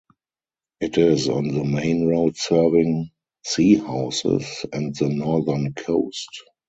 It 0.79 0.97
is 0.97 1.29
on 1.29 1.49
the 1.49 1.63
main 1.63 2.07
road 2.07 2.35
serving 2.35 3.11
Seahouses 3.45 4.47
and 4.73 4.95
the 4.95 5.09
northern 5.09 5.75
coast. 5.75 6.41